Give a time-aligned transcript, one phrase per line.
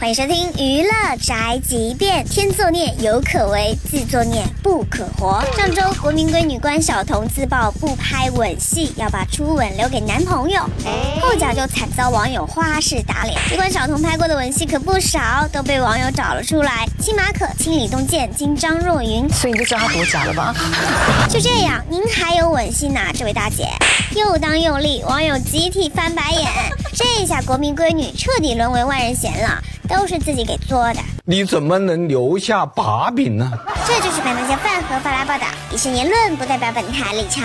[0.00, 2.24] 欢迎收听娱乐宅急便。
[2.24, 5.44] 天作孽犹可为，自作孽不可活。
[5.54, 10.62] 上周国民闺女关晓彤自曝不拍吻戏，要把初吻留给男朋友，
[11.20, 13.38] 后脚就惨遭网友花式打脸。
[13.56, 16.88] 关晓彤拍过的吻戏可不少，都被网友找了出来。
[16.98, 20.54] 亲马可、亲李东健、亲张若昀，所以你就知道他多假了吧？
[21.28, 23.68] 就这样，您还有吻戏呢，这位大姐。
[24.16, 26.50] 又当又立，网友集体翻白眼。
[26.94, 29.62] 这下国民闺女彻底沦为万人嫌了。
[29.90, 33.50] 都是自己给做的，你怎么能留下把柄呢？
[33.84, 37.42] 这就是本台饭盒发来报道，以上言论不代表本台立场。